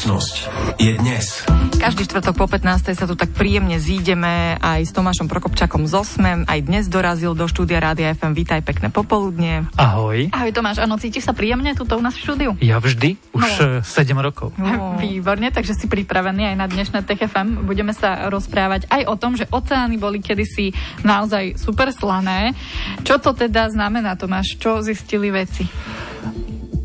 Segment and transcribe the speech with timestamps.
[0.00, 0.36] Budúcnosť
[0.80, 1.44] je dnes.
[1.76, 2.96] Každý štvrtok po 15.
[2.96, 6.48] sa tu tak príjemne zídeme aj s Tomášom Prokopčakom z Osmem.
[6.48, 8.32] Aj dnes dorazil do štúdia Rádia FM.
[8.32, 9.68] Vítaj, pekné popoludne.
[9.76, 10.32] Ahoj.
[10.32, 12.56] Ahoj Tomáš, áno, cítiš sa príjemne tuto u nás v štúdiu?
[12.64, 13.84] Ja vždy, už no.
[13.84, 14.56] 7 rokov.
[14.56, 14.96] No.
[14.96, 17.68] Výborne, takže si pripravený aj na dnešné TFM.
[17.68, 20.72] Budeme sa rozprávať aj o tom, že oceány boli kedysi
[21.04, 22.56] naozaj super slané.
[23.04, 24.56] Čo to teda znamená, Tomáš?
[24.56, 25.68] Čo zistili veci?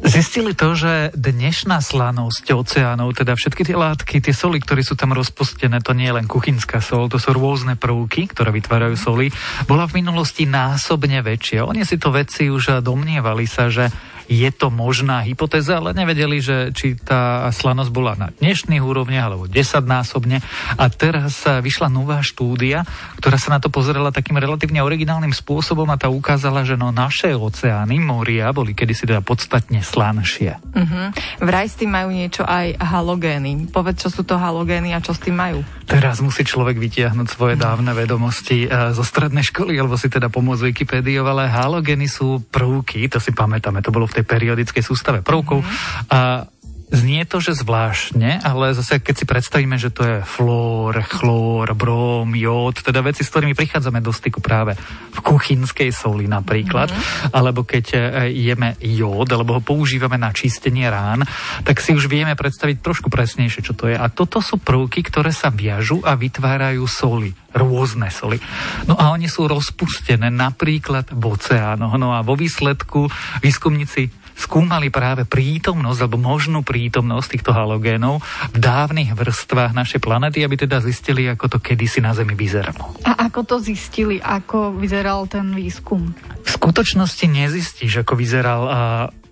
[0.03, 5.15] Zistili to, že dnešná slanosť oceánov, teda všetky tie látky, tie soli, ktoré sú tam
[5.15, 9.31] rozpustené, to nie je len kuchynská sol, to sú rôzne prvky, ktoré vytvárajú soli,
[9.69, 11.63] bola v minulosti násobne väčšia.
[11.63, 13.87] Oni si to vedci už domnievali sa, že
[14.25, 19.45] je to možná hypotéza, ale nevedeli, že či tá slanosť bola na dnešných úrovniach alebo
[19.45, 20.41] desaťnásobne.
[20.75, 22.83] A teraz vyšla nová štúdia,
[23.21, 27.33] ktorá sa na to pozerala takým relatívne originálnym spôsobom a tá ukázala, že no naše
[27.33, 30.57] oceány, moria boli kedysi teda podstatne slanšie.
[30.73, 31.13] Uh-huh.
[31.41, 33.69] Vraj s tým majú niečo aj halogény.
[33.69, 35.61] Povedz, čo sú to halogény a čo s tým majú?
[35.85, 40.65] Teraz musí človek vytiahnuť svoje dávne vedomosti eh, zo strednej školy, alebo si teda pomôcť
[40.71, 45.59] Wikipédiou, ale halogény sú prvky, to si pamätáme, to bolo v tej periodickej sústave prvkov.
[45.59, 46.15] Mm-hmm.
[46.15, 46.47] A
[46.85, 52.37] Znie to, že zvláštne, ale zase keď si predstavíme, že to je flór, chlór, bróm,
[52.37, 54.77] jód, teda veci, s ktorými prichádzame do styku práve
[55.09, 57.33] v kuchynskej soli napríklad, mm-hmm.
[57.33, 57.99] alebo keď e,
[58.37, 61.25] jeme jód, alebo ho používame na čistenie rán,
[61.65, 63.97] tak si už vieme predstaviť trošku presnejšie, čo to je.
[63.97, 68.37] A toto sú prvky, ktoré sa viažu a vytvárajú soli rôzne soli.
[68.85, 71.95] No a oni sú rozpustené napríklad v oceánoch.
[71.95, 73.07] No a vo výsledku
[73.39, 78.19] výskumníci skúmali práve prítomnosť alebo možnú prítomnosť týchto halogénov
[78.51, 82.99] v dávnych vrstvách našej planety, aby teda zistili, ako to kedysi na Zemi vyzeralo.
[83.07, 84.19] A ako to zistili?
[84.19, 86.13] Ako vyzeral ten výskum?
[86.45, 88.61] V skutočnosti nezistíš, ako vyzeral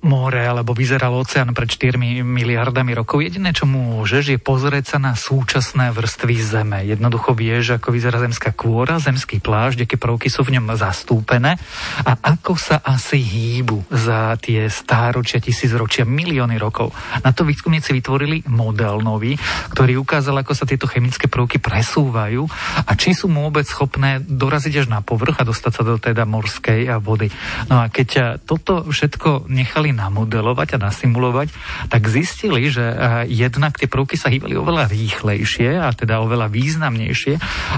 [0.03, 1.95] more alebo vyzeral oceán pred 4
[2.27, 3.23] miliardami rokov.
[3.23, 6.79] Jediné, čo môžeš, je pozrieť sa na súčasné vrstvy Zeme.
[6.83, 11.55] Jednoducho vieš, ako vyzerá zemská kôra, zemský plášť, aké prvky sú v ňom zastúpené
[12.03, 16.91] a ako sa asi hýbu za tie stáročia, tisícročia, milióny rokov.
[17.23, 19.39] Na to výskumníci vytvorili model nový,
[19.71, 22.43] ktorý ukázal, ako sa tieto chemické prvky presúvajú
[22.83, 26.91] a či sú vôbec schopné doraziť až na povrch a dostať sa do teda morskej
[26.99, 27.31] vody.
[27.71, 31.53] No a keď toto všetko nechali namodelovať a nasimulovať,
[31.87, 32.95] tak zistili, že eh,
[33.29, 37.33] jednak tie prvky sa hýbali oveľa rýchlejšie a teda oveľa významnejšie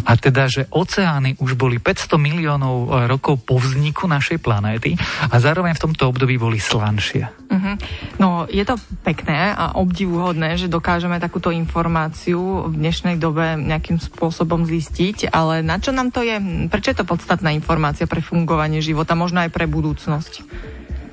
[0.08, 4.96] a teda, že oceány už boli 500 miliónov eh, rokov po vzniku našej planéty
[5.30, 7.28] a zároveň v tomto období boli slanšie.
[7.46, 7.76] Uh-huh.
[8.18, 14.66] No, je to pekné a obdivuhodné, že dokážeme takúto informáciu v dnešnej dobe nejakým spôsobom
[14.66, 16.68] zistiť, ale na čo nám to je?
[16.68, 20.34] Prečo je to podstatná informácia pre fungovanie života, možno aj pre budúcnosť?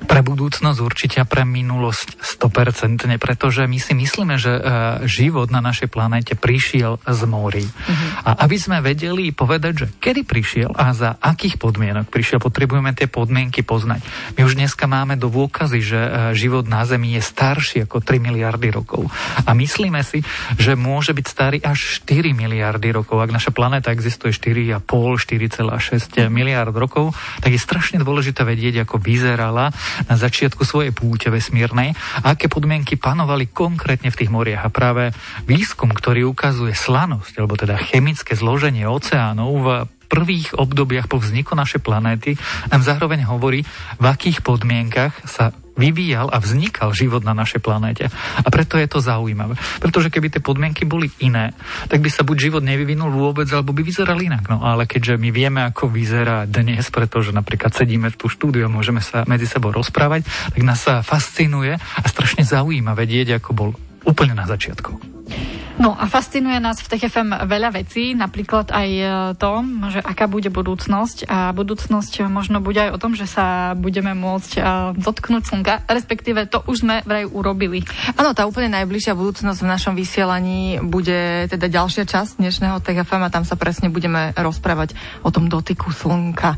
[0.03, 4.61] Pre budúcnosť určite a pre minulosť 100%, pretože my si myslíme, že e,
[5.07, 7.65] život na našej planéte prišiel z morí.
[7.65, 8.27] Uh-huh.
[8.27, 13.07] A aby sme vedeli povedať, že kedy prišiel a za akých podmienok prišiel, potrebujeme tie
[13.07, 14.03] podmienky poznať.
[14.35, 18.69] My už dneska máme dôkazy, že e, život na Zemi je starší ako 3 miliardy
[18.69, 19.07] rokov.
[19.47, 20.21] A myslíme si,
[20.59, 23.23] že môže byť starý až 4 miliardy rokov.
[23.23, 29.71] Ak naša planéta existuje 4,5, 4,6 miliard rokov, tak je strašne dôležité vedieť, ako vyzerala
[30.07, 34.67] na začiatku svojej púte vesmírnej aké podmienky panovali konkrétne v tých moriach.
[34.67, 35.03] A práve
[35.47, 39.67] výskum, ktorý ukazuje slanosť, alebo teda chemické zloženie oceánov v
[40.13, 42.37] prvých obdobiach po vzniku našej planéty
[42.69, 43.65] nám zároveň hovorí,
[43.97, 48.05] v akých podmienkach sa vyvíjal a vznikal život na našej planéte.
[48.41, 49.57] A preto je to zaujímavé.
[49.81, 51.53] Pretože keby tie podmienky boli iné,
[51.89, 54.45] tak by sa buď život nevyvinul vôbec, alebo by vyzeral inak.
[54.49, 59.01] No ale keďže my vieme, ako vyzerá dnes, pretože napríklad sedíme tú štúdiu a môžeme
[59.01, 63.69] sa medzi sebou rozprávať, tak nás sa fascinuje a strašne zaujíma vedieť, ako bol
[64.03, 65.12] úplne na začiatku.
[65.81, 69.05] No a fascinuje nás v TFM veľa vecí, napríklad aj e,
[69.41, 69.51] to,
[69.89, 74.51] že aká bude budúcnosť a budúcnosť možno bude aj o tom, že sa budeme môcť
[74.53, 74.61] e,
[75.01, 77.81] dotknúť slnka, respektíve to už sme vraj urobili.
[78.13, 83.33] Áno, tá úplne najbližšia budúcnosť v našom vysielaní bude teda ďalšia časť dnešného TFM a
[83.33, 84.93] tam sa presne budeme rozprávať
[85.25, 86.53] o tom dotyku slnka.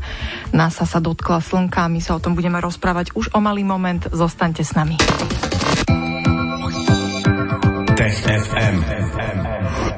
[0.52, 4.04] NASA sa dotkla slnka my sa o tom budeme rozprávať už o malý moment.
[4.12, 5.00] Zostaňte s nami.
[8.24, 8.76] FM.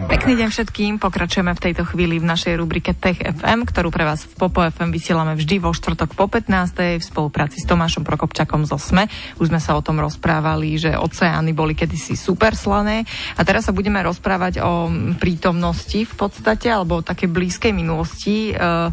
[0.09, 0.93] Pekný deň všetkým.
[0.99, 4.91] Pokračujeme v tejto chvíli v našej rubrike Tech FM, ktorú pre vás v Popo FM
[4.91, 6.99] vysielame vždy vo štvrtok po 15.
[6.99, 9.07] v spolupráci s Tomášom Prokopčakom zo SME.
[9.39, 13.07] Už sme sa o tom rozprávali, že oceány boli kedysi super slané
[13.39, 14.91] a teraz sa budeme rozprávať o
[15.21, 18.51] prítomnosti v podstate alebo o takej blízkej minulosti.
[18.51, 18.93] E,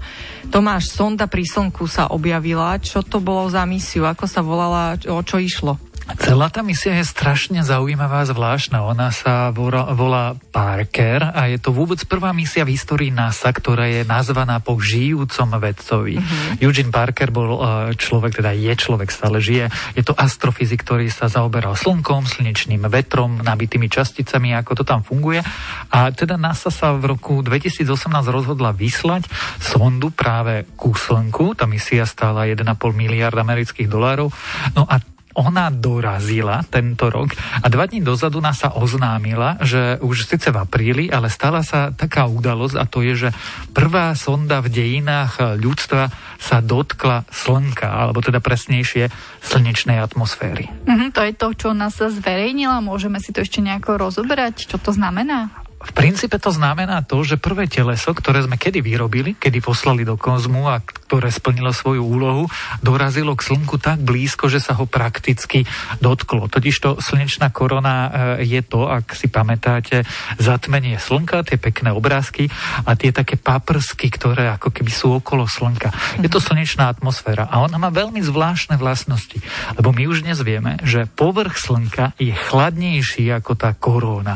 [0.51, 2.77] Tomáš, sonda pri slnku sa objavila.
[2.77, 4.05] Čo to bolo za misiu?
[4.05, 4.99] Ako sa volala?
[5.07, 5.84] O čo išlo?
[6.05, 8.85] Celá tá misia je strašne zaujímavá a zvláštna.
[8.85, 13.89] Ona sa volá, volá Parker a je to vôbec prvá misia v histórii NASA, ktorá
[13.89, 16.21] je nazvaná po žijúcom vedcovi.
[16.21, 16.61] Uh-huh.
[16.61, 17.59] Eugene Parker bol e,
[17.97, 19.73] človek, teda je človek, stále žije.
[19.97, 25.41] Je to astrofyzik, ktorý sa zaoberal slnkom, slnečným vetrom, nabitými časticami, ako to tam funguje.
[25.89, 27.81] A teda NASA sa v roku 2018
[28.29, 29.25] rozhodla vyslať
[29.57, 31.57] sondu práve ku slnku.
[31.57, 32.61] Tá misia stála 1,5
[32.93, 34.29] miliard amerických dolárov.
[34.77, 35.01] No a
[35.35, 40.57] ona dorazila tento rok a dva dní dozadu nás sa oznámila, že už síce v
[40.57, 43.29] apríli, ale stala sa taká udalosť a to je, že
[43.75, 46.07] prvá sonda v dejinách ľudstva
[46.39, 49.11] sa dotkla Slnka, alebo teda presnejšie
[49.43, 50.71] slnečnej atmosféry.
[50.87, 52.79] Mm-hmm, to je to, čo nás zverejnila.
[52.79, 55.51] Môžeme si to ešte nejako rozoberať, čo to znamená?
[55.85, 60.17] V princípe to znamená to, že prvé teleso, ktoré sme kedy vyrobili, kedy poslali do
[60.17, 60.81] kozmu a
[61.15, 62.51] ktoré splnilo svoju úlohu,
[62.83, 65.63] dorazilo k Slnku tak blízko, že sa ho prakticky
[66.03, 66.51] dotklo.
[66.51, 67.95] Totiž to slnečná korona
[68.35, 70.03] e, je to, ak si pamätáte,
[70.35, 72.51] zatmenie Slnka, tie pekné obrázky
[72.83, 75.95] a tie také paprsky, ktoré ako keby sú okolo Slnka.
[76.19, 79.39] Je to slnečná atmosféra a ona má veľmi zvláštne vlastnosti,
[79.79, 84.35] lebo my už dnes vieme, že povrch Slnka je chladnejší ako tá korona.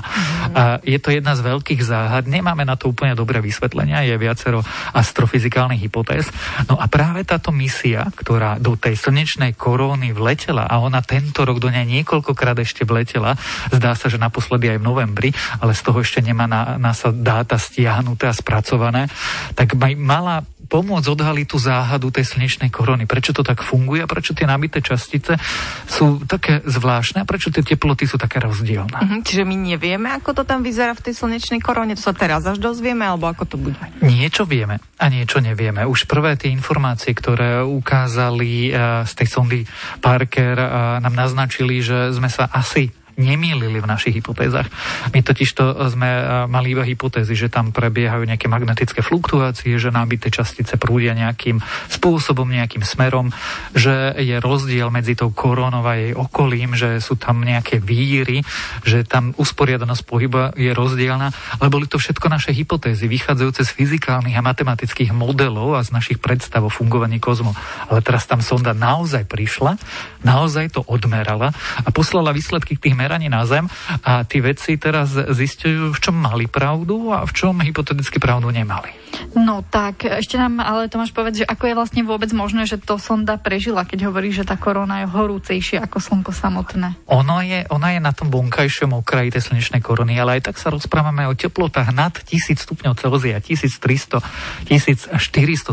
[0.56, 2.24] A je to jedna z veľkých záhad.
[2.24, 4.64] Nemáme na to úplne dobré vysvetlenia, je viacero
[4.96, 6.32] astrofyzikálnych hypotéz.
[6.70, 11.58] No a práve táto misia, ktorá do tej slnečnej koróny vletela a ona tento rok
[11.58, 13.34] do nej niekoľkokrát ešte vletela,
[13.74, 17.10] zdá sa, že naposledy aj v novembri, ale z toho ešte nemá na, na sa
[17.10, 19.10] dáta stiahnuté a spracované,
[19.58, 23.10] tak mala pomôcť odhaliť tú záhadu tej slnečnej korony.
[23.10, 25.36] Prečo to tak funguje a prečo tie nabité častice
[25.90, 28.94] sú také zvláštne a prečo tie teploty sú také rozdielne.
[28.94, 31.98] Uh-huh, čiže my nevieme, ako to tam vyzerá v tej slnečnej korone.
[31.98, 33.82] To sa teraz až dozvieme, alebo ako to bude?
[34.06, 35.84] Niečo vieme a niečo nevieme.
[35.90, 39.60] Už prvé tie informácie, ktoré ukázali uh, z tej sondy
[40.00, 44.72] Parker, uh, nám naznačili, že sme sa asi nemýlili v našich hypotézach.
[45.12, 49.92] My totiž to sme e, mali iba hypotézy, že tam prebiehajú nejaké magnetické fluktuácie, že
[49.92, 51.60] nábité častice prúdia nejakým
[51.92, 53.36] spôsobom, nejakým smerom,
[53.76, 58.42] že je rozdiel medzi tou koronou a jej okolím, že sú tam nejaké víry,
[58.88, 64.40] že tam usporiadanosť pohyba je rozdielna, ale boli to všetko naše hypotézy, vychádzajúce z fyzikálnych
[64.40, 67.52] a matematických modelov a z našich predstav o fungovaní kozmu.
[67.92, 69.76] Ale teraz tam sonda naozaj prišla,
[70.24, 71.52] naozaj to odmerala
[71.84, 73.66] a poslala výsledky tých meraní na Zem
[74.06, 79.09] a tí vedci teraz zistujú, v čom mali pravdu a v čom hypoteticky pravdu nemali.
[79.36, 82.96] No tak, ešte nám ale Tomáš povedz, že ako je vlastne vôbec možné, že to
[83.02, 86.96] sonda prežila, keď hovorí, že tá korona je horúcejšia ako slnko samotné?
[87.10, 90.72] Ono je, ona je na tom vonkajšom okraji tej slnečnej korony, ale aj tak sa
[90.72, 94.24] rozprávame o teplotách nad 1000 stupňov Celzia, 1300,
[94.68, 95.20] 1400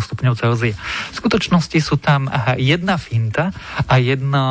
[0.01, 0.75] stupňov Celzia.
[1.13, 2.29] V skutočnosti sú tam
[2.59, 3.55] jedna finta
[3.87, 4.43] a jedno,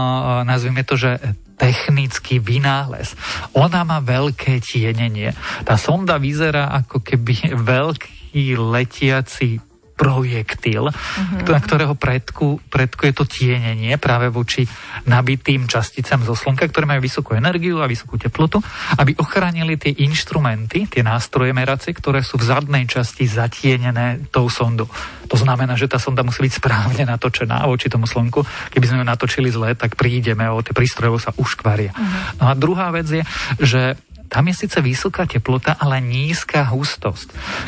[0.47, 1.19] nazvime to, že
[1.55, 3.15] technický vynález.
[3.55, 5.31] Ona má veľké tienenie.
[5.63, 8.24] Tá sonda vyzerá ako keby veľký
[8.55, 11.47] letiaci projektil, uh-huh.
[11.47, 14.67] na ktorého predku, predku je to tienenie práve voči
[15.07, 18.59] nabitým časticám zo Slnka, ktoré majú vysokú energiu a vysokú teplotu,
[18.99, 24.91] aby ochránili tie inštrumenty, tie nástroje meracie, ktoré sú v zadnej časti zatienené tou sondou.
[25.31, 28.43] To znamená, že tá sonda musí byť správne natočená voči tomu Slnku.
[28.75, 31.95] Keby sme ju natočili zle, tak prídeme o tie prístroje sa uškvaria.
[31.95, 32.43] Uh-huh.
[32.43, 33.23] No a druhá vec je,
[33.63, 33.95] že
[34.27, 37.27] tam je síce vysoká teplota, ale nízka hustosť.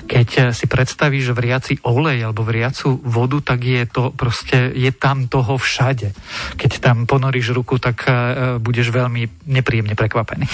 [0.10, 5.30] Keď eh, si predstavíš vriaci olej alebo vriacu vodu, tak je to proste, je tam
[5.30, 6.12] toho všade.
[6.58, 10.46] Keď tam ponoríš ruku, tak uh, budeš veľmi nepríjemne prekvapený.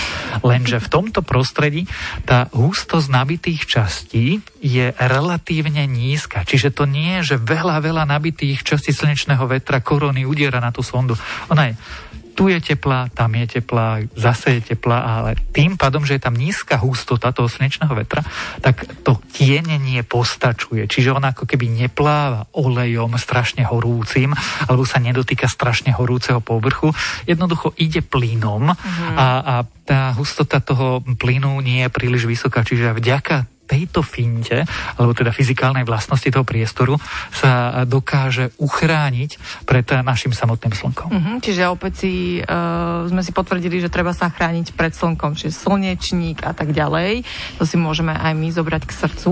[0.46, 1.88] Lenže v tomto prostredí
[2.28, 6.44] tá hustosť nabitých častí je relatívne nízka.
[6.44, 10.86] Čiže to nie je, že veľa, veľa nabitých častí slnečného vetra korony udiera na tú
[10.86, 11.16] sondu.
[11.52, 11.74] Ona je
[12.34, 16.34] tu je teplá, tam je teplá, zase je teplá, ale tým pádom, že je tam
[16.34, 18.26] nízka hustota toho slnečného vetra,
[18.60, 20.90] tak to tienenie postačuje.
[20.90, 24.34] Čiže ona ako keby nepláva olejom strašne horúcim,
[24.66, 26.90] alebo sa nedotýka strašne horúceho povrchu.
[27.30, 29.16] Jednoducho ide plynom uh-huh.
[29.16, 34.62] a, a tá hustota toho plynu nie je príliš vysoká, čiže vďaka tejto finte,
[35.02, 37.02] alebo teda fyzikálnej vlastnosti toho priestoru,
[37.34, 41.10] sa dokáže uchrániť pred našim samotným slnkom.
[41.10, 42.14] Uh-huh, čiže opäť si,
[42.46, 47.26] uh, sme si potvrdili, že treba sa chrániť pred slnkom, čiže slnečník a tak ďalej.
[47.58, 49.30] To si môžeme aj my zobrať k srdcu.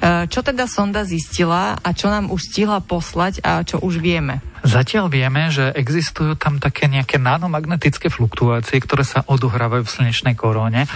[0.00, 4.51] Uh, čo teda sonda zistila a čo nám už stihla poslať a čo už vieme?
[4.62, 10.86] Zatiaľ vieme, že existujú tam také nejaké nanomagnetické fluktuácie, ktoré sa odohrávajú v slnečnej koróne.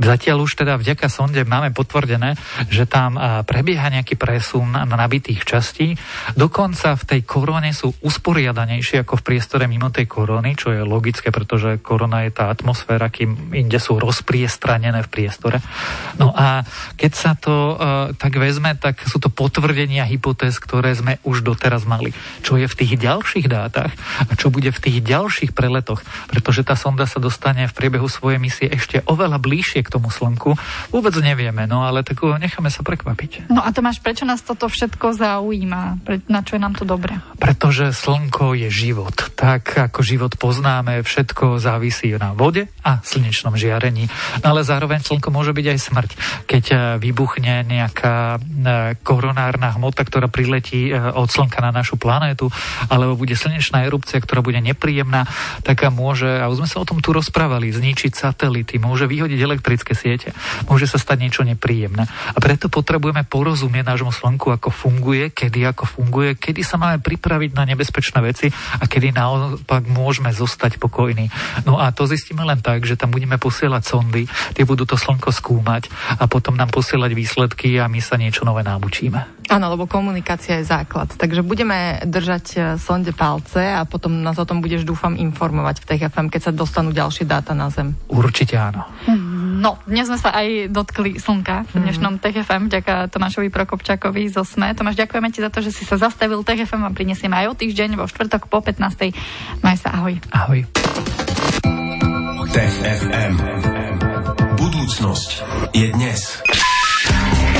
[0.00, 2.34] Zatiaľ už teda vďaka sonde máme potvrdené,
[2.72, 5.94] že tam prebieha nejaký presun na nabitých častí.
[6.32, 11.28] Dokonca v tej koróne sú usporiadanejšie ako v priestore mimo tej koróny, čo je logické,
[11.28, 15.60] pretože korona je tá atmosféra, kým inde sú rozpriestranené v priestore.
[16.16, 16.64] No a
[16.96, 17.76] keď sa to uh,
[18.16, 22.16] tak vezme, tak sú to potvrdenia hypotéz, ktoré sme už doteraz mali.
[22.40, 23.92] Čo je v tých ďalších dátach
[24.30, 26.00] a čo bude v tých ďalších preletoch,
[26.30, 30.54] pretože tá sonda sa dostane v priebehu svojej misie ešte oveľa bližšie k tomu Slnku.
[30.94, 33.50] Vôbec nevieme, no ale tak necháme sa prekvapiť.
[33.50, 36.06] No a Tomáš, prečo nás toto všetko zaujíma?
[36.30, 37.18] Na čo je nám to dobré?
[37.40, 39.14] Pretože Slnko je život.
[39.34, 44.06] Tak ako život poznáme, všetko závisí na vode a slnečnom žiarení.
[44.44, 46.10] No ale zároveň Slnko môže byť aj smrť.
[46.46, 52.52] Keď eh, vybuchne nejaká eh, koronárna hmota, ktorá priletí eh, od Slnka na našu planétu,
[52.92, 55.24] ale alebo bude slnečná erupcia, ktorá bude nepríjemná,
[55.64, 59.92] tak môže, a už sme sa o tom tu rozprávali, zničiť satelity, môže vyhodiť elektrické
[59.96, 60.36] siete,
[60.68, 62.04] môže sa stať niečo nepríjemné.
[62.06, 67.50] A preto potrebujeme porozumieť nášmu slnku, ako funguje, kedy ako funguje, kedy sa máme pripraviť
[67.56, 71.32] na nebezpečné veci a kedy naopak môžeme zostať pokojní.
[71.64, 75.32] No a to zistíme len tak, že tam budeme posielať sondy, tie budú to slnko
[75.32, 75.88] skúmať
[76.20, 79.39] a potom nám posielať výsledky a my sa niečo nové naučíme.
[79.50, 81.10] Áno, lebo komunikácia je základ.
[81.18, 85.98] Takže budeme držať sonde palce a potom nás o tom budeš, dúfam, informovať v tej
[86.06, 87.98] FM, keď sa dostanú ďalšie dáta na Zem.
[88.06, 88.86] Určite áno.
[89.60, 91.82] No, dnes sme sa aj dotkli slnka v mhm.
[91.82, 92.20] dnešnom mm.
[92.22, 94.70] TFM, vďaka Tomášovi Prokopčakovi zo SME.
[94.78, 97.98] Tomáš, ďakujeme ti za to, že si sa zastavil TFM a prinesieme aj o týždeň
[97.98, 99.10] vo štvrtok po 15.
[99.66, 100.14] Maj sa, ahoj.
[100.30, 100.62] Ahoj.
[102.50, 103.34] TFM.
[104.58, 105.30] Budúcnosť
[105.74, 106.69] je dnes.